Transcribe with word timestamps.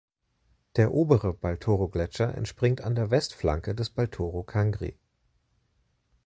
Der 0.77 0.93
Obere 0.95 1.31
Baltorogletscher 1.31 2.33
entspringt 2.33 2.81
an 2.81 2.95
der 2.95 3.11
Westflanke 3.11 3.75
des 3.75 3.91
Baltoro 3.91 4.41
Kangri. 4.41 4.97